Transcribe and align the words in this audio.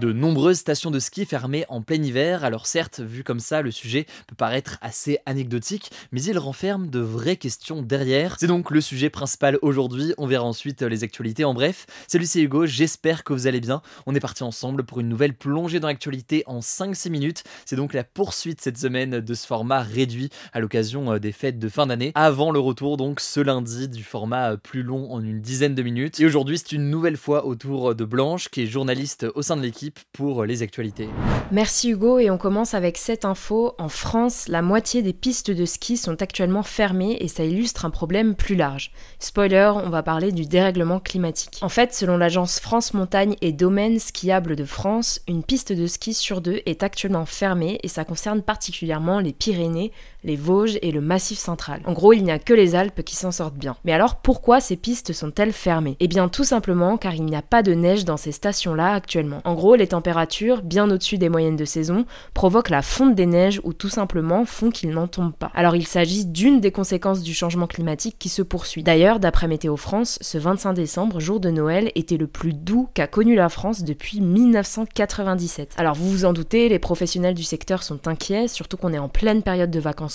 De 0.00 0.12
nombreuses 0.12 0.58
stations 0.58 0.92
de 0.92 1.00
ski 1.00 1.24
fermées 1.24 1.64
en 1.68 1.82
plein 1.82 2.00
hiver, 2.00 2.44
alors 2.44 2.68
certes, 2.68 3.00
vu 3.00 3.24
comme 3.24 3.40
ça, 3.40 3.62
le 3.62 3.72
sujet 3.72 4.06
peut 4.28 4.36
paraître 4.36 4.78
assez 4.80 5.18
anecdotique, 5.26 5.90
mais 6.12 6.22
il 6.22 6.38
renferme 6.38 6.88
de 6.88 7.00
vraies 7.00 7.36
questions 7.36 7.82
derrière. 7.82 8.36
C'est 8.38 8.46
donc 8.46 8.70
le 8.70 8.80
sujet 8.80 9.10
principal 9.10 9.58
aujourd'hui, 9.60 10.14
on 10.16 10.28
verra 10.28 10.44
ensuite 10.44 10.82
les 10.82 11.02
actualités 11.02 11.44
en 11.44 11.52
bref. 11.52 11.86
Salut 12.06 12.26
c'est 12.26 12.40
Hugo, 12.40 12.64
j'espère 12.64 13.24
que 13.24 13.32
vous 13.32 13.48
allez 13.48 13.58
bien. 13.58 13.82
On 14.06 14.14
est 14.14 14.20
parti 14.20 14.44
ensemble 14.44 14.84
pour 14.84 15.00
une 15.00 15.08
nouvelle 15.08 15.34
plongée 15.34 15.80
dans 15.80 15.88
l'actualité 15.88 16.44
en 16.46 16.60
5-6 16.60 17.10
minutes. 17.10 17.42
C'est 17.64 17.74
donc 17.74 17.92
la 17.92 18.04
poursuite 18.04 18.60
cette 18.60 18.78
semaine 18.78 19.18
de 19.18 19.34
ce 19.34 19.48
format 19.48 19.80
réduit 19.80 20.30
à 20.52 20.60
l'occasion 20.60 21.14
euh, 21.14 21.18
des 21.18 21.32
fêtes 21.32 21.58
de 21.58 21.68
fin 21.68 21.86
d'année, 21.86 22.12
avant 22.14 22.52
le 22.52 22.60
retour 22.60 22.98
donc 22.98 23.18
ce 23.18 23.40
lundi 23.40 23.88
du 23.88 24.04
format 24.04 24.52
euh, 24.52 24.56
plus 24.56 24.84
long 24.84 25.10
en 25.12 25.24
une 25.24 25.40
dizaine 25.40 25.74
de 25.74 25.82
minutes. 25.82 26.20
Et 26.20 26.26
aujourd'hui 26.26 26.58
c'est 26.58 26.70
une 26.70 26.88
nouvelle 26.88 27.16
fois 27.16 27.46
autour 27.46 27.96
de 27.96 28.04
Blanche, 28.04 28.48
qui 28.48 28.62
est 28.62 28.66
journaliste 28.66 29.26
au 29.34 29.42
sein 29.42 29.56
de 29.56 29.62
l'équipe 29.62 29.87
pour 30.12 30.44
les 30.44 30.62
actualités. 30.62 31.08
Merci 31.50 31.90
Hugo 31.90 32.18
et 32.18 32.30
on 32.30 32.38
commence 32.38 32.74
avec 32.74 32.98
cette 32.98 33.24
info. 33.24 33.74
En 33.78 33.88
France, 33.88 34.48
la 34.48 34.62
moitié 34.62 35.02
des 35.02 35.12
pistes 35.12 35.50
de 35.50 35.64
ski 35.64 35.96
sont 35.96 36.20
actuellement 36.20 36.62
fermées 36.62 37.16
et 37.20 37.28
ça 37.28 37.44
illustre 37.44 37.84
un 37.84 37.90
problème 37.90 38.34
plus 38.34 38.54
large. 38.54 38.92
Spoiler, 39.18 39.72
on 39.74 39.90
va 39.90 40.02
parler 40.02 40.32
du 40.32 40.46
dérèglement 40.46 41.00
climatique. 41.00 41.58
En 41.62 41.68
fait, 41.68 41.94
selon 41.94 42.16
l'agence 42.16 42.60
France 42.60 42.94
Montagne 42.94 43.36
et 43.40 43.52
Domaines 43.52 43.98
Skiables 43.98 44.56
de 44.56 44.64
France, 44.64 45.20
une 45.26 45.42
piste 45.42 45.72
de 45.72 45.86
ski 45.86 46.14
sur 46.14 46.40
deux 46.40 46.60
est 46.66 46.82
actuellement 46.82 47.26
fermée 47.26 47.78
et 47.82 47.88
ça 47.88 48.04
concerne 48.04 48.42
particulièrement 48.42 49.20
les 49.20 49.32
Pyrénées, 49.32 49.92
les 50.24 50.36
Vosges 50.36 50.78
et 50.82 50.90
le 50.90 51.00
Massif 51.00 51.38
central. 51.38 51.80
En 51.84 51.92
gros, 51.92 52.12
il 52.12 52.24
n'y 52.24 52.30
a 52.30 52.38
que 52.38 52.54
les 52.54 52.74
Alpes 52.74 53.02
qui 53.02 53.16
s'en 53.16 53.30
sortent 53.30 53.56
bien. 53.56 53.76
Mais 53.84 53.92
alors 53.92 54.16
pourquoi 54.16 54.60
ces 54.60 54.76
pistes 54.76 55.12
sont-elles 55.12 55.52
fermées? 55.52 55.96
Eh 56.00 56.08
bien 56.08 56.28
tout 56.28 56.44
simplement 56.44 56.96
car 56.96 57.14
il 57.14 57.24
n'y 57.24 57.36
a 57.36 57.42
pas 57.42 57.62
de 57.62 57.74
neige 57.74 58.04
dans 58.04 58.16
ces 58.16 58.32
stations-là 58.32 58.92
actuellement. 58.92 59.40
En 59.44 59.54
gros, 59.54 59.76
les 59.76 59.88
températures, 59.88 60.62
bien 60.62 60.90
au-dessus 60.90 61.18
des 61.18 61.28
moyennes 61.28 61.56
de 61.56 61.64
saison, 61.64 62.04
provoquent 62.34 62.70
la 62.70 62.82
fonte 62.82 63.14
des 63.14 63.26
neiges 63.26 63.60
ou 63.64 63.72
tout 63.72 63.88
simplement 63.88 64.44
font 64.44 64.70
qu'il 64.70 64.90
n'en 64.90 65.06
tombe 65.06 65.32
pas. 65.32 65.52
Alors 65.54 65.76
il 65.76 65.86
s'agit 65.86 66.24
d'une 66.24 66.60
des 66.60 66.72
conséquences 66.72 67.22
du 67.22 67.34
changement 67.34 67.66
climatique 67.66 68.16
qui 68.18 68.28
se 68.28 68.42
poursuit. 68.42 68.82
D'ailleurs, 68.82 69.20
d'après 69.20 69.48
Météo 69.48 69.76
France, 69.76 70.18
ce 70.20 70.38
25 70.38 70.72
décembre, 70.72 71.20
jour 71.20 71.40
de 71.40 71.50
Noël, 71.50 71.92
était 71.94 72.16
le 72.16 72.26
plus 72.26 72.52
doux 72.52 72.88
qu'a 72.94 73.06
connu 73.06 73.34
la 73.34 73.48
France 73.48 73.84
depuis 73.84 74.20
1997. 74.20 75.74
Alors 75.76 75.94
vous 75.94 76.10
vous 76.10 76.24
en 76.24 76.32
doutez, 76.32 76.68
les 76.68 76.78
professionnels 76.78 77.34
du 77.34 77.44
secteur 77.44 77.82
sont 77.82 78.08
inquiets, 78.08 78.48
surtout 78.48 78.76
qu'on 78.76 78.92
est 78.92 78.98
en 78.98 79.08
pleine 79.08 79.42
période 79.42 79.70
de 79.70 79.80
vacances 79.80 80.07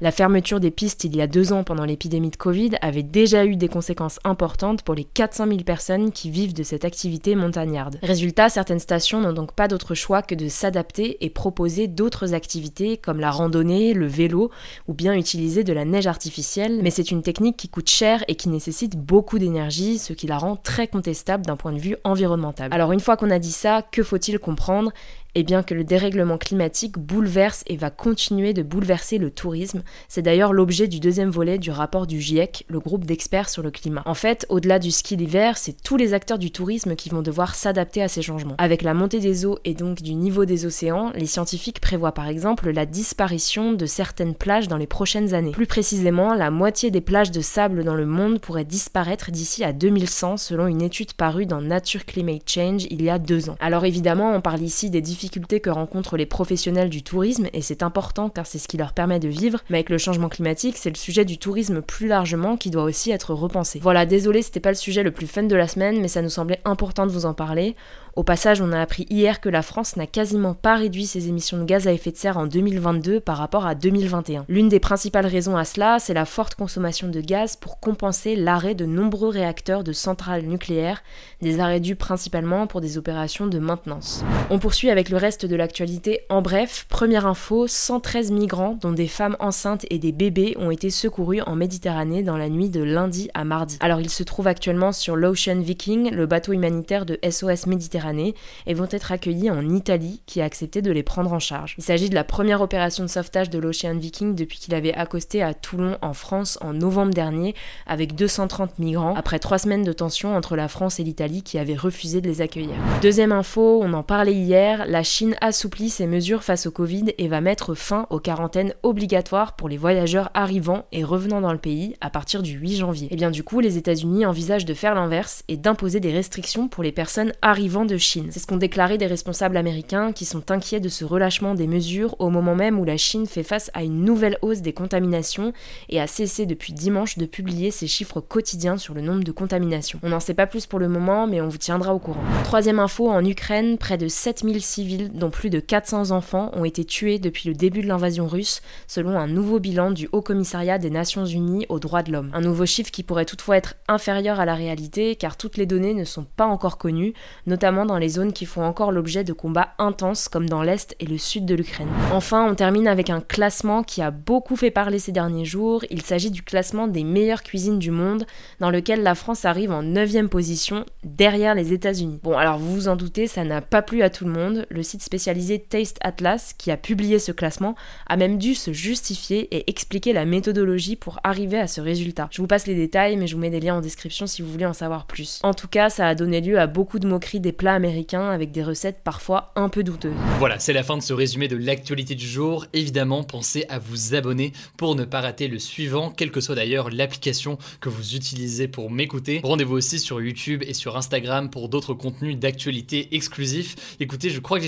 La 0.00 0.10
fermeture 0.10 0.60
des 0.60 0.70
pistes 0.70 1.04
il 1.04 1.16
y 1.16 1.20
a 1.20 1.26
deux 1.26 1.52
ans 1.52 1.64
pendant 1.64 1.84
l'épidémie 1.84 2.30
de 2.30 2.36
Covid 2.36 2.70
avait 2.80 3.02
déjà 3.02 3.44
eu 3.44 3.56
des 3.56 3.68
conséquences 3.68 4.18
importantes 4.24 4.82
pour 4.82 4.94
les 4.94 5.04
400 5.04 5.46
000 5.46 5.58
personnes 5.64 6.12
qui 6.12 6.30
vivent 6.30 6.54
de 6.54 6.62
cette 6.62 6.84
activité 6.84 7.34
montagnarde. 7.34 7.98
Résultat, 8.02 8.48
certaines 8.48 8.78
stations 8.78 9.20
n'ont 9.20 9.32
donc 9.32 9.52
pas 9.52 9.68
d'autre 9.68 9.94
choix 9.94 10.22
que 10.22 10.34
de 10.34 10.48
s'adapter 10.48 11.24
et 11.24 11.30
proposer 11.30 11.88
d'autres 11.88 12.34
activités 12.34 12.96
comme 12.96 13.20
la 13.20 13.30
randonnée, 13.30 13.94
le 13.94 14.06
vélo 14.06 14.50
ou 14.86 14.94
bien 14.94 15.14
utiliser 15.14 15.64
de 15.64 15.72
la 15.72 15.84
neige 15.84 16.06
artificielle, 16.06 16.80
mais 16.82 16.90
c'est 16.90 17.10
une 17.10 17.22
technique 17.22 17.56
qui 17.56 17.68
coûte 17.68 17.90
cher 17.90 18.24
et 18.28 18.34
qui 18.34 18.48
nécessite 18.48 18.96
beaucoup 18.96 19.38
d'énergie, 19.38 19.98
ce 19.98 20.12
qui 20.12 20.26
la 20.26 20.38
rend 20.38 20.56
très 20.56 20.88
contestable 20.88 21.46
d'un 21.46 21.56
point 21.56 21.72
de 21.72 21.78
vue 21.78 21.96
environnemental. 22.04 22.72
Alors 22.72 22.92
une 22.92 23.00
fois 23.00 23.16
qu'on 23.16 23.30
a 23.30 23.38
dit 23.38 23.52
ça, 23.52 23.82
que 23.82 24.02
faut-il 24.02 24.38
comprendre? 24.38 24.92
Et 25.38 25.44
bien 25.44 25.62
que 25.62 25.72
le 25.72 25.84
dérèglement 25.84 26.36
climatique 26.36 26.98
bouleverse 26.98 27.62
et 27.68 27.76
va 27.76 27.90
continuer 27.90 28.54
de 28.54 28.64
bouleverser 28.64 29.18
le 29.18 29.30
tourisme. 29.30 29.84
C'est 30.08 30.20
d'ailleurs 30.20 30.52
l'objet 30.52 30.88
du 30.88 30.98
deuxième 30.98 31.30
volet 31.30 31.58
du 31.58 31.70
rapport 31.70 32.08
du 32.08 32.20
GIEC, 32.20 32.64
le 32.66 32.80
groupe 32.80 33.04
d'experts 33.04 33.48
sur 33.48 33.62
le 33.62 33.70
climat. 33.70 34.02
En 34.04 34.14
fait, 34.14 34.46
au-delà 34.48 34.80
du 34.80 34.90
ski 34.90 35.16
d'hiver, 35.16 35.56
c'est 35.56 35.80
tous 35.80 35.96
les 35.96 36.12
acteurs 36.12 36.40
du 36.40 36.50
tourisme 36.50 36.96
qui 36.96 37.08
vont 37.08 37.22
devoir 37.22 37.54
s'adapter 37.54 38.02
à 38.02 38.08
ces 38.08 38.20
changements. 38.20 38.56
Avec 38.58 38.82
la 38.82 38.94
montée 38.94 39.20
des 39.20 39.46
eaux 39.46 39.60
et 39.64 39.74
donc 39.74 40.02
du 40.02 40.16
niveau 40.16 40.44
des 40.44 40.66
océans, 40.66 41.12
les 41.14 41.26
scientifiques 41.26 41.80
prévoient 41.80 42.10
par 42.10 42.26
exemple 42.26 42.70
la 42.70 42.84
disparition 42.84 43.74
de 43.74 43.86
certaines 43.86 44.34
plages 44.34 44.66
dans 44.66 44.76
les 44.76 44.88
prochaines 44.88 45.34
années. 45.34 45.52
Plus 45.52 45.68
précisément, 45.68 46.34
la 46.34 46.50
moitié 46.50 46.90
des 46.90 47.00
plages 47.00 47.30
de 47.30 47.42
sable 47.42 47.84
dans 47.84 47.94
le 47.94 48.06
monde 48.06 48.40
pourraient 48.40 48.64
disparaître 48.64 49.30
d'ici 49.30 49.62
à 49.62 49.72
2100 49.72 50.36
selon 50.36 50.66
une 50.66 50.82
étude 50.82 51.12
parue 51.12 51.46
dans 51.46 51.60
Nature 51.60 52.06
Climate 52.06 52.50
Change 52.50 52.88
il 52.90 53.02
y 53.02 53.08
a 53.08 53.20
deux 53.20 53.50
ans. 53.50 53.56
Alors 53.60 53.84
évidemment, 53.84 54.34
on 54.34 54.40
parle 54.40 54.62
ici 54.62 54.90
des 54.90 55.00
difficultés 55.00 55.27
que 55.30 55.70
rencontrent 55.70 56.16
les 56.16 56.26
professionnels 56.26 56.90
du 56.90 57.02
tourisme 57.02 57.48
et 57.52 57.62
c'est 57.62 57.82
important 57.82 58.28
car 58.28 58.46
c'est 58.46 58.58
ce 58.58 58.68
qui 58.68 58.76
leur 58.76 58.92
permet 58.92 59.18
de 59.18 59.28
vivre, 59.28 59.60
mais 59.70 59.78
avec 59.78 59.90
le 59.90 59.98
changement 59.98 60.28
climatique, 60.28 60.76
c'est 60.76 60.90
le 60.90 60.96
sujet 60.96 61.24
du 61.24 61.38
tourisme 61.38 61.82
plus 61.82 62.08
largement 62.08 62.56
qui 62.56 62.70
doit 62.70 62.84
aussi 62.84 63.10
être 63.10 63.34
repensé. 63.34 63.78
Voilà, 63.80 64.06
désolé, 64.06 64.42
c'était 64.42 64.60
pas 64.60 64.70
le 64.70 64.74
sujet 64.74 65.02
le 65.02 65.10
plus 65.10 65.26
fun 65.26 65.44
de 65.44 65.56
la 65.56 65.68
semaine, 65.68 66.00
mais 66.00 66.08
ça 66.08 66.22
nous 66.22 66.28
semblait 66.28 66.60
important 66.64 67.06
de 67.06 67.12
vous 67.12 67.26
en 67.26 67.34
parler. 67.34 67.76
Au 68.18 68.24
passage, 68.24 68.60
on 68.60 68.72
a 68.72 68.80
appris 68.80 69.06
hier 69.10 69.40
que 69.40 69.48
la 69.48 69.62
France 69.62 69.94
n'a 69.94 70.08
quasiment 70.08 70.52
pas 70.52 70.74
réduit 70.74 71.06
ses 71.06 71.28
émissions 71.28 71.56
de 71.56 71.62
gaz 71.62 71.86
à 71.86 71.92
effet 71.92 72.10
de 72.10 72.16
serre 72.16 72.36
en 72.36 72.48
2022 72.48 73.20
par 73.20 73.36
rapport 73.36 73.64
à 73.64 73.76
2021. 73.76 74.44
L'une 74.48 74.68
des 74.68 74.80
principales 74.80 75.26
raisons 75.26 75.56
à 75.56 75.64
cela, 75.64 76.00
c'est 76.00 76.14
la 76.14 76.24
forte 76.24 76.56
consommation 76.56 77.06
de 77.06 77.20
gaz 77.20 77.54
pour 77.54 77.78
compenser 77.78 78.34
l'arrêt 78.34 78.74
de 78.74 78.86
nombreux 78.86 79.28
réacteurs 79.28 79.84
de 79.84 79.92
centrales 79.92 80.42
nucléaires, 80.42 81.04
des 81.42 81.60
arrêts 81.60 81.78
dus 81.78 81.94
principalement 81.94 82.66
pour 82.66 82.80
des 82.80 82.98
opérations 82.98 83.46
de 83.46 83.60
maintenance. 83.60 84.24
On 84.50 84.58
poursuit 84.58 84.90
avec 84.90 85.07
le 85.10 85.16
reste 85.16 85.46
de 85.46 85.56
l'actualité. 85.56 86.20
En 86.28 86.42
bref, 86.42 86.86
première 86.88 87.26
info, 87.26 87.66
113 87.66 88.30
migrants, 88.30 88.78
dont 88.80 88.92
des 88.92 89.08
femmes 89.08 89.36
enceintes 89.40 89.86
et 89.90 89.98
des 89.98 90.12
bébés, 90.12 90.54
ont 90.58 90.70
été 90.70 90.90
secourus 90.90 91.40
en 91.42 91.54
Méditerranée 91.54 92.22
dans 92.22 92.36
la 92.36 92.48
nuit 92.48 92.68
de 92.68 92.82
lundi 92.82 93.30
à 93.34 93.44
mardi. 93.44 93.76
Alors 93.80 94.00
ils 94.00 94.10
se 94.10 94.22
trouvent 94.22 94.46
actuellement 94.46 94.92
sur 94.92 95.16
l'Ocean 95.16 95.60
Viking, 95.60 96.10
le 96.10 96.26
bateau 96.26 96.52
humanitaire 96.52 97.06
de 97.06 97.18
SOS 97.28 97.66
Méditerranée 97.66 98.34
et 98.66 98.74
vont 98.74 98.88
être 98.90 99.12
accueillis 99.12 99.50
en 99.50 99.68
Italie 99.68 100.20
qui 100.26 100.40
a 100.40 100.44
accepté 100.44 100.82
de 100.82 100.90
les 100.90 101.02
prendre 101.02 101.32
en 101.32 101.38
charge. 101.38 101.74
Il 101.78 101.84
s'agit 101.84 102.10
de 102.10 102.14
la 102.14 102.24
première 102.24 102.60
opération 102.60 103.04
de 103.04 103.08
sauvetage 103.08 103.50
de 103.50 103.58
l'Ocean 103.58 103.96
Viking 103.96 104.34
depuis 104.34 104.58
qu'il 104.58 104.74
avait 104.74 104.94
accosté 104.94 105.42
à 105.42 105.54
Toulon 105.54 105.96
en 106.02 106.12
France 106.12 106.58
en 106.60 106.72
novembre 106.72 107.12
dernier 107.12 107.54
avec 107.86 108.14
230 108.14 108.78
migrants 108.78 109.14
après 109.14 109.38
trois 109.38 109.58
semaines 109.58 109.84
de 109.84 109.92
tension 109.92 110.36
entre 110.36 110.56
la 110.56 110.68
France 110.68 111.00
et 111.00 111.04
l'Italie 111.04 111.42
qui 111.42 111.58
avaient 111.58 111.76
refusé 111.76 112.20
de 112.20 112.28
les 112.28 112.40
accueillir. 112.40 112.74
Deuxième 113.02 113.32
info, 113.32 113.80
on 113.82 113.92
en 113.92 114.02
parlait 114.02 114.34
hier, 114.34 114.86
Chine 115.02 115.36
assouplit 115.40 115.90
ses 115.90 116.06
mesures 116.06 116.42
face 116.42 116.66
au 116.66 116.70
Covid 116.70 117.12
et 117.18 117.28
va 117.28 117.40
mettre 117.40 117.74
fin 117.74 118.06
aux 118.10 118.20
quarantaines 118.20 118.74
obligatoires 118.82 119.56
pour 119.56 119.68
les 119.68 119.76
voyageurs 119.76 120.30
arrivant 120.34 120.86
et 120.92 121.04
revenant 121.04 121.40
dans 121.40 121.52
le 121.52 121.58
pays 121.58 121.94
à 122.00 122.10
partir 122.10 122.42
du 122.42 122.52
8 122.52 122.76
janvier. 122.76 123.08
Et 123.10 123.16
bien 123.16 123.30
du 123.30 123.42
coup, 123.42 123.60
les 123.60 123.78
États-Unis 123.78 124.26
envisagent 124.26 124.64
de 124.64 124.74
faire 124.74 124.94
l'inverse 124.94 125.44
et 125.48 125.56
d'imposer 125.56 126.00
des 126.00 126.12
restrictions 126.12 126.68
pour 126.68 126.82
les 126.82 126.92
personnes 126.92 127.32
arrivant 127.42 127.84
de 127.84 127.96
Chine. 127.96 128.28
C'est 128.30 128.40
ce 128.40 128.46
qu'ont 128.46 128.56
déclaré 128.56 128.98
des 128.98 129.06
responsables 129.06 129.56
américains 129.56 130.12
qui 130.12 130.24
sont 130.24 130.50
inquiets 130.50 130.80
de 130.80 130.88
ce 130.88 131.04
relâchement 131.04 131.54
des 131.54 131.66
mesures 131.66 132.16
au 132.18 132.30
moment 132.30 132.54
même 132.54 132.78
où 132.78 132.84
la 132.84 132.96
Chine 132.96 133.26
fait 133.26 133.42
face 133.42 133.70
à 133.74 133.82
une 133.82 134.04
nouvelle 134.04 134.38
hausse 134.42 134.62
des 134.62 134.72
contaminations 134.72 135.52
et 135.88 136.00
a 136.00 136.06
cessé 136.06 136.46
depuis 136.46 136.72
dimanche 136.72 137.18
de 137.18 137.26
publier 137.26 137.70
ses 137.70 137.86
chiffres 137.86 138.20
quotidiens 138.20 138.78
sur 138.78 138.94
le 138.94 139.00
nombre 139.00 139.24
de 139.24 139.32
contaminations. 139.32 140.00
On 140.02 140.08
n'en 140.08 140.20
sait 140.20 140.34
pas 140.34 140.46
plus 140.46 140.66
pour 140.66 140.78
le 140.78 140.88
moment, 140.88 141.26
mais 141.26 141.40
on 141.40 141.48
vous 141.48 141.58
tiendra 141.58 141.94
au 141.94 141.98
courant. 141.98 142.24
Troisième 142.44 142.78
info, 142.78 143.10
en 143.10 143.24
Ukraine, 143.24 143.78
près 143.78 143.98
de 143.98 144.08
7000 144.08 144.62
civils 144.62 144.87
civils, 144.88 145.10
dont 145.12 145.30
plus 145.30 145.50
de 145.50 145.60
400 145.60 146.10
enfants, 146.10 146.50
ont 146.54 146.64
été 146.64 146.84
tués 146.84 147.18
depuis 147.18 147.48
le 147.48 147.54
début 147.54 147.82
de 147.82 147.86
l'invasion 147.86 148.26
russe, 148.26 148.62
selon 148.86 149.18
un 149.18 149.26
nouveau 149.26 149.60
bilan 149.60 149.90
du 149.90 150.08
Haut 150.12 150.22
Commissariat 150.22 150.78
des 150.78 150.90
Nations 150.90 151.26
Unies 151.26 151.66
aux 151.68 151.78
droits 151.78 152.02
de 152.02 152.12
l'homme. 152.12 152.30
Un 152.32 152.40
nouveau 152.40 152.66
chiffre 152.66 152.90
qui 152.90 153.02
pourrait 153.02 153.24
toutefois 153.24 153.56
être 153.56 153.74
inférieur 153.88 154.40
à 154.40 154.44
la 154.44 154.54
réalité, 154.54 155.16
car 155.16 155.36
toutes 155.36 155.56
les 155.56 155.66
données 155.66 155.94
ne 155.94 156.04
sont 156.04 156.24
pas 156.36 156.46
encore 156.46 156.78
connues, 156.78 157.12
notamment 157.46 157.84
dans 157.84 157.98
les 157.98 158.08
zones 158.08 158.32
qui 158.32 158.46
font 158.46 158.62
encore 158.62 158.92
l'objet 158.92 159.24
de 159.24 159.32
combats 159.32 159.74
intenses 159.78 160.28
comme 160.28 160.48
dans 160.48 160.62
l'Est 160.62 160.96
et 161.00 161.06
le 161.06 161.18
Sud 161.18 161.44
de 161.44 161.54
l'Ukraine. 161.54 161.88
Enfin, 162.12 162.48
on 162.48 162.54
termine 162.54 162.88
avec 162.88 163.10
un 163.10 163.20
classement 163.20 163.82
qui 163.82 164.02
a 164.02 164.10
beaucoup 164.10 164.56
fait 164.56 164.70
parler 164.70 164.98
ces 164.98 165.12
derniers 165.12 165.44
jours. 165.44 165.84
Il 165.90 166.02
s'agit 166.02 166.30
du 166.30 166.42
classement 166.42 166.88
des 166.88 167.04
meilleures 167.04 167.42
cuisines 167.42 167.78
du 167.78 167.90
monde, 167.90 168.24
dans 168.60 168.70
lequel 168.70 169.02
la 169.02 169.14
France 169.14 169.44
arrive 169.44 169.70
en 169.70 169.82
9 169.82 170.28
position, 170.28 170.84
derrière 171.04 171.54
les 171.54 171.72
États-Unis. 171.72 172.20
Bon, 172.22 172.36
alors 172.36 172.58
vous 172.58 172.72
vous 172.72 172.88
en 172.88 172.96
doutez, 172.96 173.26
ça 173.26 173.44
n'a 173.44 173.60
pas 173.60 173.82
plu 173.82 174.02
à 174.02 174.10
tout 174.10 174.24
le 174.24 174.32
monde. 174.32 174.66
Site 174.82 175.02
spécialisé 175.02 175.58
Taste 175.58 175.98
Atlas, 176.00 176.54
qui 176.56 176.70
a 176.70 176.76
publié 176.76 177.18
ce 177.18 177.32
classement, 177.32 177.74
a 178.06 178.16
même 178.16 178.38
dû 178.38 178.54
se 178.54 178.72
justifier 178.72 179.54
et 179.54 179.68
expliquer 179.70 180.12
la 180.12 180.24
méthodologie 180.24 180.96
pour 180.96 181.20
arriver 181.24 181.58
à 181.58 181.66
ce 181.66 181.80
résultat. 181.80 182.28
Je 182.30 182.40
vous 182.40 182.48
passe 182.48 182.66
les 182.66 182.74
détails, 182.74 183.16
mais 183.16 183.26
je 183.26 183.34
vous 183.34 183.40
mets 183.40 183.50
des 183.50 183.60
liens 183.60 183.76
en 183.76 183.80
description 183.80 184.26
si 184.26 184.42
vous 184.42 184.50
voulez 184.50 184.66
en 184.66 184.72
savoir 184.72 185.06
plus. 185.06 185.40
En 185.42 185.54
tout 185.54 185.68
cas, 185.68 185.90
ça 185.90 186.06
a 186.06 186.14
donné 186.14 186.40
lieu 186.40 186.58
à 186.58 186.66
beaucoup 186.66 186.98
de 186.98 187.06
moqueries 187.06 187.40
des 187.40 187.52
plats 187.52 187.74
américains 187.74 188.28
avec 188.30 188.52
des 188.52 188.62
recettes 188.62 189.00
parfois 189.02 189.52
un 189.56 189.68
peu 189.68 189.82
douteuses. 189.82 190.14
Voilà, 190.38 190.58
c'est 190.58 190.72
la 190.72 190.82
fin 190.82 190.96
de 190.96 191.02
ce 191.02 191.12
résumé 191.12 191.48
de 191.48 191.56
l'actualité 191.56 192.14
du 192.14 192.26
jour. 192.26 192.66
Évidemment, 192.72 193.24
pensez 193.24 193.64
à 193.68 193.78
vous 193.78 194.14
abonner 194.14 194.52
pour 194.76 194.94
ne 194.94 195.04
pas 195.04 195.20
rater 195.20 195.48
le 195.48 195.58
suivant, 195.58 196.10
quelle 196.10 196.30
que 196.30 196.40
soit 196.40 196.54
d'ailleurs 196.54 196.90
l'application 196.90 197.58
que 197.80 197.88
vous 197.88 198.14
utilisez 198.14 198.68
pour 198.68 198.90
m'écouter. 198.90 199.40
Rendez-vous 199.42 199.76
aussi 199.76 199.98
sur 199.98 200.20
YouTube 200.20 200.62
et 200.66 200.74
sur 200.74 200.96
Instagram 200.96 201.50
pour 201.50 201.68
d'autres 201.68 201.94
contenus 201.94 202.38
d'actualité 202.38 203.08
exclusifs. 203.12 203.96
Écoutez, 204.00 204.30
je 204.30 204.40
crois 204.40 204.58
que 204.58 204.67